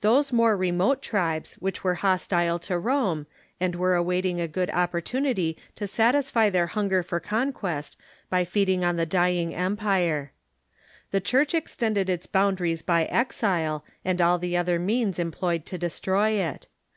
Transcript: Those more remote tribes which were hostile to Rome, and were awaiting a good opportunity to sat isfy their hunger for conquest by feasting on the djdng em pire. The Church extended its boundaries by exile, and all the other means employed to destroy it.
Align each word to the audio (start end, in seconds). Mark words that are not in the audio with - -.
Those 0.00 0.32
more 0.32 0.56
remote 0.56 1.02
tribes 1.02 1.54
which 1.60 1.84
were 1.84 1.94
hostile 2.02 2.58
to 2.58 2.76
Rome, 2.76 3.28
and 3.60 3.76
were 3.76 3.94
awaiting 3.94 4.40
a 4.40 4.48
good 4.48 4.70
opportunity 4.70 5.56
to 5.76 5.86
sat 5.86 6.16
isfy 6.16 6.50
their 6.50 6.66
hunger 6.66 7.04
for 7.04 7.20
conquest 7.20 7.96
by 8.28 8.44
feasting 8.44 8.82
on 8.82 8.96
the 8.96 9.06
djdng 9.06 9.52
em 9.52 9.76
pire. 9.76 10.32
The 11.12 11.20
Church 11.20 11.54
extended 11.54 12.10
its 12.10 12.26
boundaries 12.26 12.82
by 12.82 13.04
exile, 13.04 13.84
and 14.04 14.20
all 14.20 14.36
the 14.36 14.56
other 14.56 14.80
means 14.80 15.20
employed 15.20 15.64
to 15.66 15.78
destroy 15.78 16.30
it. 16.30 16.66